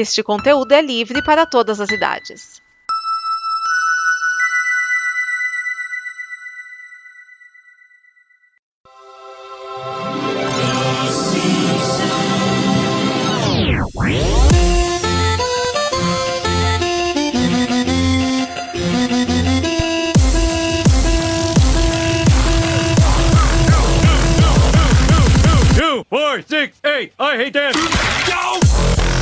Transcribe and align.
Este 0.00 0.22
conteúdo 0.22 0.72
é 0.74 0.80
livre 0.80 1.20
para 1.24 1.44
todas 1.44 1.80
as 1.80 1.90
idades. 1.90 2.62
Four, 26.08 26.42
six, 26.42 26.80
eight. 26.84 27.12
I 27.18 27.36
hate 27.36 27.52
them. 27.52 27.72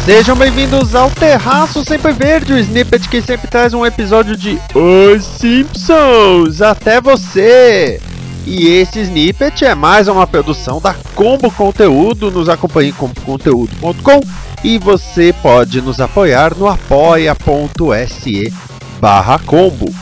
Sejam 0.07 0.37
bem-vindos 0.37 0.95
ao 0.95 1.11
Terraço 1.11 1.85
Sempre 1.85 2.13
Verde, 2.13 2.53
o 2.53 2.59
snippet 2.59 3.09
que 3.09 3.21
sempre 3.21 3.49
traz 3.49 3.75
um 3.75 3.85
episódio 3.85 4.37
de 4.37 4.57
Os 4.73 5.25
Simpsons 5.25 6.63
até 6.63 7.01
você. 7.01 8.01
E 8.47 8.69
esse 8.69 9.01
snippet 9.01 9.65
é 9.65 9.75
mais 9.75 10.07
uma 10.07 10.25
produção 10.25 10.81
da 10.81 10.95
Combo 11.17 11.51
Conteúdo, 11.51 12.31
nos 12.31 12.49
acompanhe 12.49 12.91
em 12.91 12.93
comboconteúdo.com 12.93 14.21
e 14.63 14.79
você 14.79 15.35
pode 15.43 15.83
nos 15.83 16.01
apoiar 16.01 16.57
no 16.57 16.69
apoia.se 16.69 18.55
barra 19.01 19.41
combo. 19.41 19.93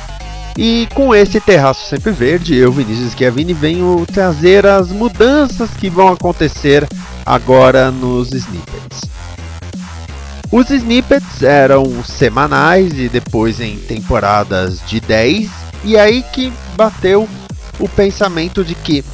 E 0.58 0.86
com 0.92 1.14
esse 1.14 1.40
Terraço 1.40 1.88
Sempre 1.88 2.12
Verde, 2.12 2.54
eu, 2.54 2.70
Vinícius 2.70 3.14
Chiavini, 3.14 3.54
venho 3.54 4.04
trazer 4.12 4.66
as 4.66 4.92
mudanças 4.92 5.70
que 5.70 5.88
vão 5.88 6.08
acontecer 6.08 6.86
agora 7.24 7.90
nos 7.90 8.32
snippets. 8.32 9.13
Os 10.56 10.70
snippets 10.70 11.42
eram 11.42 12.04
semanais 12.04 12.96
e 12.96 13.08
depois 13.08 13.60
em 13.60 13.76
temporadas 13.76 14.80
de 14.86 15.00
10, 15.00 15.50
e 15.82 15.98
aí 15.98 16.22
que 16.32 16.52
bateu 16.76 17.28
o 17.80 17.88
pensamento 17.88 18.64
de 18.64 18.76
que 18.76 19.04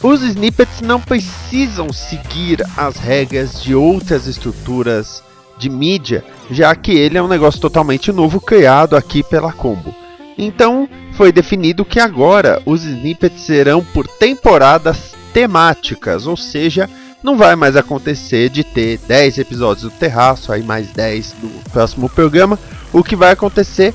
os 0.00 0.22
snippets 0.22 0.80
não 0.80 1.00
precisam 1.00 1.92
seguir 1.92 2.64
as 2.76 2.98
regras 2.98 3.60
de 3.60 3.74
outras 3.74 4.28
estruturas 4.28 5.24
de 5.58 5.68
mídia, 5.68 6.24
já 6.48 6.72
que 6.76 6.92
ele 6.92 7.18
é 7.18 7.22
um 7.22 7.26
negócio 7.26 7.60
totalmente 7.60 8.12
novo 8.12 8.40
criado 8.40 8.94
aqui 8.94 9.24
pela 9.24 9.52
Combo. 9.52 9.92
Então 10.38 10.88
foi 11.14 11.32
definido 11.32 11.84
que 11.84 11.98
agora 11.98 12.62
os 12.64 12.84
snippets 12.84 13.42
serão 13.42 13.84
por 13.84 14.06
temporadas 14.06 15.16
temáticas, 15.34 16.28
ou 16.28 16.36
seja, 16.36 16.88
não 17.22 17.36
vai 17.36 17.54
mais 17.54 17.76
acontecer 17.76 18.48
de 18.48 18.64
ter 18.64 18.98
10 19.06 19.38
episódios 19.38 19.90
do 19.90 19.98
Terraço, 19.98 20.52
aí 20.52 20.62
mais 20.62 20.88
10 20.88 21.34
no 21.42 21.50
próximo 21.70 22.08
programa. 22.08 22.58
O 22.92 23.04
que 23.04 23.14
vai 23.14 23.32
acontecer 23.32 23.94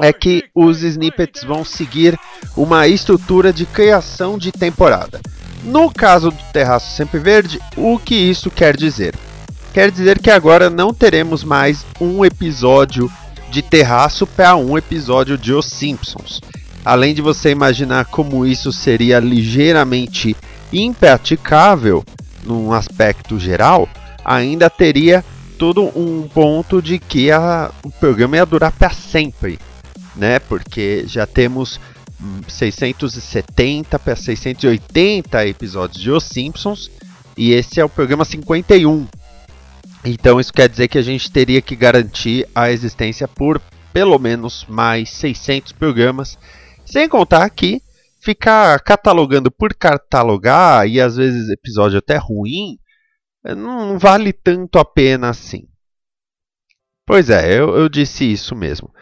é 0.00 0.12
que 0.12 0.44
os 0.54 0.82
snippets 0.82 1.44
vão 1.44 1.64
seguir 1.64 2.18
uma 2.56 2.88
estrutura 2.88 3.52
de 3.52 3.66
criação 3.66 4.38
de 4.38 4.50
temporada. 4.50 5.20
No 5.62 5.92
caso 5.92 6.30
do 6.30 6.42
Terraço 6.52 6.96
Sempre 6.96 7.20
Verde, 7.20 7.60
o 7.76 7.98
que 7.98 8.14
isso 8.14 8.50
quer 8.50 8.76
dizer? 8.76 9.14
Quer 9.72 9.90
dizer 9.90 10.18
que 10.18 10.30
agora 10.30 10.68
não 10.68 10.92
teremos 10.92 11.44
mais 11.44 11.84
um 12.00 12.24
episódio 12.24 13.10
de 13.50 13.62
Terraço 13.62 14.26
para 14.26 14.56
um 14.56 14.76
episódio 14.76 15.36
de 15.36 15.52
Os 15.52 15.66
Simpsons. 15.66 16.40
Além 16.84 17.14
de 17.14 17.22
você 17.22 17.50
imaginar 17.50 18.06
como 18.06 18.44
isso 18.44 18.72
seria 18.72 19.20
ligeiramente 19.20 20.34
impraticável 20.72 22.02
num 22.44 22.72
aspecto 22.72 23.38
geral, 23.38 23.88
ainda 24.24 24.68
teria 24.68 25.24
todo 25.58 25.84
um 25.98 26.28
ponto 26.28 26.82
de 26.82 26.98
que 26.98 27.30
a, 27.30 27.70
o 27.82 27.90
programa 27.90 28.36
ia 28.36 28.46
durar 28.46 28.72
para 28.72 28.90
sempre, 28.90 29.58
né? 30.16 30.38
Porque 30.38 31.04
já 31.06 31.26
temos 31.26 31.80
670 32.48 33.98
para 33.98 34.16
680 34.16 35.46
episódios 35.46 36.00
de 36.00 36.10
Os 36.10 36.24
Simpsons 36.24 36.90
e 37.36 37.52
esse 37.52 37.80
é 37.80 37.84
o 37.84 37.88
programa 37.88 38.24
51. 38.24 39.06
Então 40.04 40.40
isso 40.40 40.52
quer 40.52 40.68
dizer 40.68 40.88
que 40.88 40.98
a 40.98 41.02
gente 41.02 41.30
teria 41.30 41.62
que 41.62 41.76
garantir 41.76 42.46
a 42.54 42.70
existência 42.70 43.28
por 43.28 43.60
pelo 43.92 44.18
menos 44.18 44.64
mais 44.68 45.10
600 45.10 45.72
programas, 45.72 46.38
sem 46.84 47.08
contar 47.08 47.48
que 47.50 47.81
ficar 48.22 48.78
catalogando 48.80 49.50
por 49.50 49.74
catalogar 49.74 50.86
e 50.86 51.00
às 51.00 51.16
vezes 51.16 51.50
episódio 51.50 51.98
até 51.98 52.16
ruim 52.16 52.78
não 53.56 53.98
vale 53.98 54.32
tanto 54.32 54.78
a 54.78 54.84
pena 54.84 55.28
assim. 55.30 55.66
Pois 57.04 57.28
é, 57.28 57.58
eu, 57.58 57.76
eu 57.76 57.88
disse 57.88 58.30
isso 58.30 58.54
mesmo. 58.54 58.94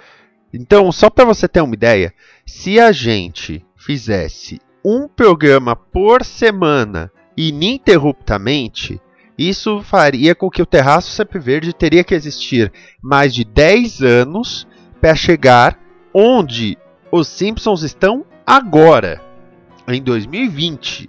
Então, 0.52 0.90
só 0.90 1.10
para 1.10 1.26
você 1.26 1.46
ter 1.46 1.60
uma 1.60 1.74
ideia, 1.74 2.14
se 2.46 2.80
a 2.80 2.90
gente 2.90 3.64
fizesse 3.76 4.58
um 4.82 5.06
programa 5.06 5.76
por 5.76 6.24
semana 6.24 7.12
ininterruptamente, 7.36 8.98
isso 9.36 9.82
faria 9.82 10.34
com 10.34 10.50
que 10.50 10.62
o 10.62 10.66
Terraço 10.66 11.10
Sempre 11.10 11.38
Verde 11.38 11.74
teria 11.74 12.02
que 12.02 12.14
existir 12.14 12.72
mais 13.02 13.34
de 13.34 13.44
10 13.44 14.02
anos 14.02 14.66
para 14.98 15.14
chegar 15.14 15.78
onde 16.14 16.78
os 17.12 17.28
Simpsons 17.28 17.82
estão 17.82 18.24
agora, 18.50 19.20
em 19.86 20.02
2020. 20.02 21.08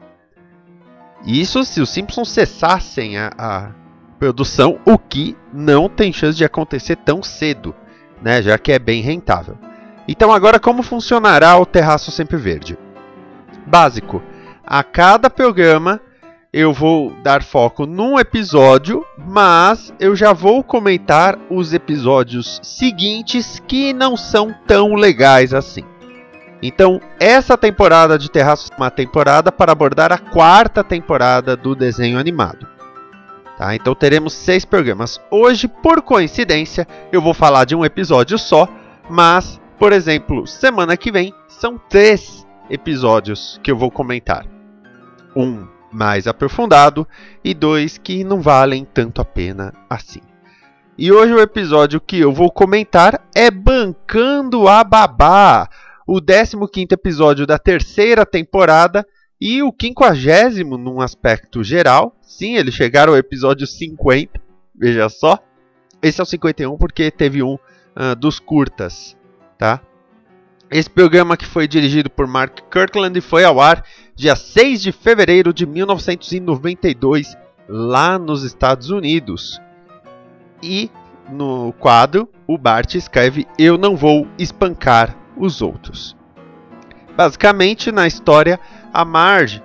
Isso 1.25 1.63
se 1.63 1.81
os 1.81 1.89
Simpsons 1.89 2.29
cessassem 2.29 3.17
a, 3.17 3.31
a 3.35 3.71
produção, 4.19 4.79
o 4.85 4.95
que 4.95 5.35
não 5.51 5.89
tem 5.89 6.13
chance 6.13 6.37
de 6.37 6.45
acontecer 6.45 6.97
tão 6.97 7.23
cedo, 7.23 7.73
né, 8.21 8.43
já 8.43 8.59
que 8.59 8.71
é 8.71 8.77
bem 8.77 9.01
rentável. 9.01 9.57
Então 10.07 10.31
agora 10.31 10.59
como 10.59 10.83
funcionará 10.83 11.57
o 11.57 11.65
Terraço 11.65 12.11
Sempre 12.11 12.37
Verde? 12.37 12.77
Básico, 13.65 14.21
a 14.63 14.83
cada 14.83 15.27
programa 15.27 15.99
eu 16.53 16.71
vou 16.71 17.11
dar 17.23 17.41
foco 17.41 17.87
num 17.87 18.19
episódio, 18.19 19.03
mas 19.17 19.91
eu 19.99 20.15
já 20.15 20.31
vou 20.31 20.63
comentar 20.63 21.39
os 21.49 21.73
episódios 21.73 22.59
seguintes 22.61 23.59
que 23.67 23.93
não 23.93 24.15
são 24.15 24.53
tão 24.67 24.93
legais 24.93 25.55
assim. 25.55 25.85
Então, 26.61 27.01
essa 27.19 27.57
temporada 27.57 28.17
de 28.17 28.29
Terraço 28.29 28.71
é 28.71 28.75
uma 28.77 28.91
temporada 28.91 29.51
para 29.51 29.71
abordar 29.71 30.11
a 30.11 30.17
quarta 30.17 30.83
temporada 30.83 31.57
do 31.57 31.75
desenho 31.75 32.19
animado. 32.19 32.67
Tá? 33.57 33.75
Então 33.75 33.93
teremos 33.93 34.33
seis 34.33 34.65
programas. 34.65 35.19
Hoje, 35.29 35.67
por 35.67 36.01
coincidência, 36.01 36.87
eu 37.11 37.21
vou 37.21 37.33
falar 37.33 37.65
de 37.65 37.75
um 37.75 37.85
episódio 37.85 38.37
só, 38.37 38.67
mas, 39.09 39.61
por 39.77 39.93
exemplo, 39.93 40.47
semana 40.47 40.97
que 40.97 41.11
vem 41.11 41.33
são 41.47 41.77
três 41.77 42.45
episódios 42.69 43.59
que 43.61 43.71
eu 43.71 43.77
vou 43.77 43.91
comentar. 43.91 44.45
Um 45.35 45.67
mais 45.91 46.25
aprofundado 46.25 47.07
e 47.43 47.53
dois 47.53 47.97
que 47.97 48.23
não 48.23 48.41
valem 48.41 48.83
tanto 48.83 49.21
a 49.21 49.25
pena 49.25 49.73
assim. 49.89 50.21
E 50.97 51.11
hoje 51.11 51.33
o 51.33 51.39
episódio 51.39 52.01
que 52.01 52.19
eu 52.19 52.31
vou 52.31 52.51
comentar 52.51 53.21
é 53.35 53.51
Bancando 53.51 54.67
a 54.67 54.83
Babá, 54.83 55.67
o 56.07 56.19
15 56.21 56.87
episódio 56.91 57.45
da 57.45 57.57
terceira 57.57 58.25
temporada 58.25 59.05
e 59.39 59.63
o 59.63 59.71
quinquagésimo 59.71 60.77
num 60.77 61.01
aspecto 61.01 61.63
geral. 61.63 62.15
Sim, 62.21 62.55
eles 62.55 62.75
chegaram 62.75 63.13
ao 63.13 63.19
episódio 63.19 63.65
50, 63.65 64.39
veja 64.75 65.09
só. 65.09 65.39
Esse 66.01 66.19
é 66.19 66.23
o 66.23 66.27
51 66.27 66.77
porque 66.77 67.11
teve 67.11 67.41
um 67.43 67.55
uh, 67.55 68.15
dos 68.17 68.39
curtas, 68.39 69.15
tá? 69.57 69.81
Esse 70.69 70.89
programa 70.89 71.35
que 71.35 71.45
foi 71.45 71.67
dirigido 71.67 72.09
por 72.09 72.25
Mark 72.25 72.59
Kirkland 72.71 73.19
foi 73.19 73.43
ao 73.43 73.59
ar 73.59 73.83
dia 74.15 74.35
6 74.35 74.81
de 74.81 74.91
fevereiro 74.91 75.53
de 75.53 75.65
1992 75.65 77.35
lá 77.67 78.17
nos 78.17 78.43
Estados 78.43 78.89
Unidos. 78.89 79.59
E 80.63 80.89
no 81.29 81.73
quadro, 81.73 82.29
o 82.47 82.57
Bart 82.57 82.95
escreve: 82.95 83.47
Eu 83.57 83.77
não 83.77 83.95
vou 83.95 84.27
espancar 84.37 85.15
os 85.41 85.61
outros. 85.61 86.15
Basicamente, 87.17 87.91
na 87.91 88.07
história, 88.07 88.59
a 88.93 89.03
Marge 89.03 89.61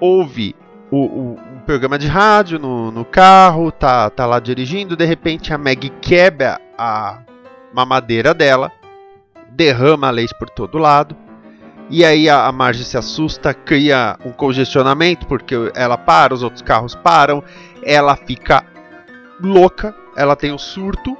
ouve 0.00 0.54
o, 0.90 0.96
o, 0.96 1.32
um 1.32 1.58
programa 1.66 1.98
de 1.98 2.06
rádio 2.06 2.58
no, 2.58 2.90
no, 2.90 3.04
carro, 3.04 3.70
tá, 3.70 4.08
tá 4.08 4.24
lá 4.24 4.38
dirigindo, 4.38 4.96
de 4.96 5.04
repente 5.04 5.52
a 5.52 5.58
Meg 5.58 5.90
quebra 6.00 6.60
a 6.78 7.18
mamadeira 7.74 8.32
dela, 8.32 8.72
derrama 9.50 10.08
leite 10.10 10.34
por 10.38 10.48
todo 10.48 10.78
lado, 10.78 11.14
e 11.90 12.04
aí 12.04 12.28
a, 12.28 12.46
a 12.46 12.52
Marge 12.52 12.84
se 12.84 12.96
assusta, 12.96 13.52
cria 13.52 14.16
um 14.24 14.30
congestionamento, 14.30 15.26
porque 15.26 15.54
ela 15.74 15.98
para, 15.98 16.32
os 16.32 16.42
outros 16.42 16.62
carros 16.62 16.94
param, 16.94 17.42
ela 17.82 18.16
fica 18.16 18.64
louca, 19.40 19.94
ela 20.16 20.36
tem 20.36 20.52
um 20.52 20.58
surto, 20.58 21.16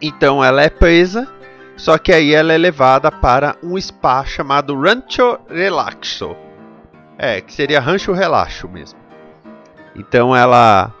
então 0.00 0.44
ela 0.44 0.62
é 0.62 0.68
presa 0.68 1.35
só 1.76 1.98
que 1.98 2.12
aí 2.12 2.34
ela 2.34 2.52
é 2.52 2.58
levada 2.58 3.12
para 3.12 3.56
um 3.62 3.78
spa 3.80 4.24
chamado 4.24 4.74
Rancho 4.78 5.38
Relaxo. 5.48 6.34
É, 7.18 7.40
que 7.40 7.52
seria 7.52 7.80
Rancho 7.80 8.12
Relaxo 8.12 8.68
mesmo. 8.68 8.98
Então 9.94 10.34
ela 10.34 10.92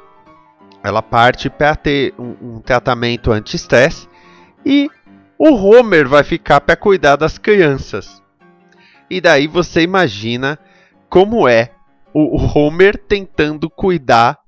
ela 0.82 1.02
parte 1.02 1.50
para 1.50 1.74
ter 1.74 2.14
um, 2.18 2.36
um 2.40 2.60
tratamento 2.60 3.32
anti-estresse 3.32 4.08
e 4.64 4.88
o 5.38 5.54
Homer 5.54 6.06
vai 6.08 6.22
ficar 6.22 6.60
para 6.60 6.76
cuidar 6.76 7.16
das 7.16 7.38
crianças. 7.38 8.22
E 9.10 9.20
daí 9.20 9.46
você 9.46 9.82
imagina 9.82 10.58
como 11.08 11.48
é 11.48 11.70
o 12.12 12.36
Homer 12.36 12.96
tentando 12.96 13.68
cuidar 13.68 14.38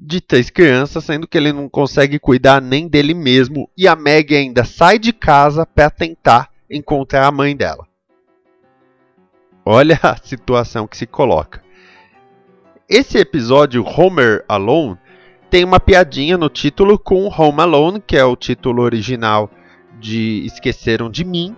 de 0.00 0.20
três 0.20 0.48
crianças, 0.48 1.04
sendo 1.04 1.26
que 1.26 1.36
ele 1.36 1.52
não 1.52 1.68
consegue 1.68 2.18
cuidar 2.18 2.62
nem 2.62 2.86
dele 2.86 3.14
mesmo, 3.14 3.68
e 3.76 3.88
a 3.88 3.96
Meg 3.96 4.34
ainda 4.34 4.64
sai 4.64 4.98
de 4.98 5.12
casa 5.12 5.66
para 5.66 5.90
tentar 5.90 6.50
encontrar 6.70 7.26
a 7.26 7.32
mãe 7.32 7.56
dela. 7.56 7.86
Olha 9.64 9.98
a 10.02 10.16
situação 10.16 10.86
que 10.86 10.96
se 10.96 11.06
coloca. 11.06 11.62
Esse 12.88 13.18
episódio 13.18 13.84
Homer 13.84 14.44
Alone 14.48 14.96
tem 15.50 15.64
uma 15.64 15.80
piadinha 15.80 16.38
no 16.38 16.48
título 16.48 16.98
com 16.98 17.26
Home 17.26 17.60
Alone, 17.60 18.02
que 18.06 18.16
é 18.16 18.24
o 18.24 18.36
título 18.36 18.82
original 18.82 19.50
de 19.98 20.44
Esqueceram 20.46 21.10
de 21.10 21.24
Mim, 21.24 21.54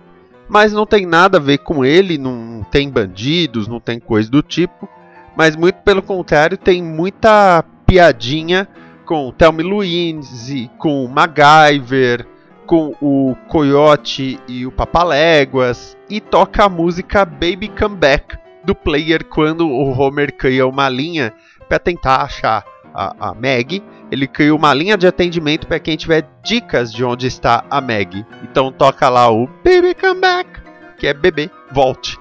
mas 0.49 0.73
não 0.73 0.85
tem 0.85 1.05
nada 1.05 1.37
a 1.37 1.41
ver 1.41 1.59
com 1.59 1.85
ele, 1.85 2.17
não 2.17 2.65
tem 2.69 2.89
bandidos, 2.89 3.67
não 3.67 3.79
tem 3.79 3.99
coisa 3.99 4.29
do 4.29 4.41
tipo, 4.41 4.89
mas 5.37 5.55
muito 5.55 5.75
pelo 5.75 6.01
contrário, 6.01 6.57
tem 6.57 6.83
muita 6.83 7.63
piadinha 7.91 8.69
com 9.05 9.33
Thelma 9.33 9.61
Louise, 9.61 10.71
com 10.77 11.05
MacGyver, 11.09 12.25
com 12.65 12.95
o 13.01 13.35
Coyote 13.49 14.39
e 14.47 14.65
o 14.65 14.71
Papaléguas, 14.71 15.97
e 16.09 16.21
toca 16.21 16.63
a 16.63 16.69
música 16.69 17.25
Baby 17.25 17.67
Come 17.67 17.97
Back 17.97 18.37
do 18.63 18.73
player 18.73 19.25
quando 19.25 19.67
o 19.67 19.91
Homer 19.91 20.33
cria 20.37 20.65
uma 20.65 20.87
linha 20.87 21.33
para 21.67 21.79
tentar 21.79 22.21
achar 22.21 22.63
a, 22.93 23.31
a 23.31 23.35
Meg. 23.35 23.83
Ele 24.09 24.25
cria 24.25 24.55
uma 24.55 24.73
linha 24.73 24.97
de 24.97 25.05
atendimento 25.05 25.67
para 25.67 25.77
quem 25.77 25.97
tiver 25.97 26.25
dicas 26.41 26.93
de 26.93 27.03
onde 27.03 27.27
está 27.27 27.65
a 27.69 27.81
Meg. 27.81 28.25
Então 28.41 28.71
toca 28.71 29.09
lá 29.09 29.29
o 29.29 29.47
Baby 29.65 29.93
Come 29.99 30.21
Back, 30.21 30.49
que 30.97 31.07
é 31.07 31.13
bebê, 31.13 31.51
volte. 31.73 32.17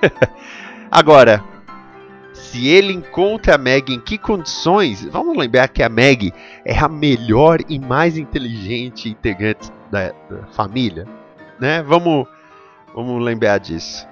Agora, 0.90 1.44
se 2.50 2.66
ele 2.66 2.92
encontra 2.92 3.54
a 3.54 3.58
Meg 3.58 3.92
em 3.92 4.00
que 4.00 4.18
condições, 4.18 5.04
vamos 5.04 5.36
lembrar 5.36 5.68
que 5.68 5.84
a 5.84 5.88
Meg 5.88 6.32
é 6.64 6.76
a 6.76 6.88
melhor 6.88 7.60
e 7.68 7.78
mais 7.78 8.18
inteligente 8.18 9.08
integrante 9.08 9.70
da, 9.88 10.10
da 10.28 10.46
família, 10.52 11.06
né? 11.60 11.80
Vamos, 11.82 12.26
vamos 12.92 13.22
lembrar 13.22 13.58
disso. 13.58 14.04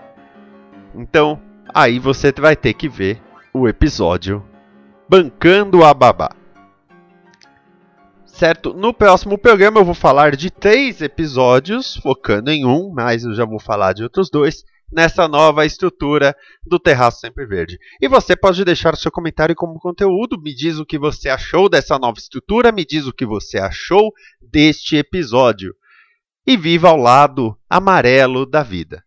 Então, 0.95 1.41
aí 1.75 1.99
você 1.99 2.31
vai 2.31 2.55
ter 2.55 2.75
que 2.75 2.89
ver 2.89 3.21
o 3.53 3.67
episódio 3.67 4.45
Bancando 5.09 5.85
a 5.85 5.93
Babá. 5.93 6.31
Certo? 8.25 8.73
No 8.73 8.95
próximo 8.95 9.37
programa 9.37 9.81
eu 9.81 9.85
vou 9.85 9.95
falar 9.95 10.37
de 10.37 10.49
três 10.49 11.03
episódios, 11.03 11.97
focando 11.97 12.53
em 12.53 12.65
um, 12.65 12.93
mas 12.95 13.25
eu 13.25 13.35
já 13.35 13.45
vou 13.45 13.59
falar 13.59 13.95
de 13.95 14.05
outros 14.05 14.31
dois, 14.31 14.65
nessa 14.91 15.29
nova 15.29 15.67
estrutura 15.67 16.35
do 16.67 16.79
Terraço 16.79 17.21
Sempre 17.21 17.47
Verde. 17.47 17.79
E 18.01 18.09
você 18.09 18.37
pode 18.37 18.65
deixar 18.65 18.97
seu 18.97 19.11
comentário 19.11 19.55
como 19.55 19.79
conteúdo, 19.79 20.41
me 20.41 20.55
diz 20.55 20.79
o 20.79 20.87
que 20.87 20.99
você 20.99 21.29
achou 21.29 21.69
dessa 21.69 21.99
nova 21.99 22.19
estrutura, 22.19 22.73
me 22.73 22.85
diz 22.85 23.07
o 23.07 23.13
que 23.13 23.27
você 23.27 23.59
achou 23.59 24.13
deste 24.41 24.97
episódio. 24.97 25.75
E 26.47 26.57
viva 26.57 26.89
ao 26.89 26.97
lado 26.97 27.57
amarelo 27.69 28.47
da 28.47 28.63
vida. 28.63 29.05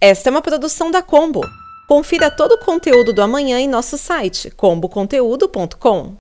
Esta 0.00 0.28
é 0.28 0.30
uma 0.30 0.42
produção 0.42 0.90
da 0.90 1.02
Combo. 1.02 1.40
Confira 1.88 2.30
todo 2.30 2.52
o 2.52 2.58
conteúdo 2.58 3.12
do 3.12 3.20
amanhã 3.20 3.58
em 3.58 3.68
nosso 3.68 3.98
site 3.98 4.50
comboconteúdo.com. 4.50 6.16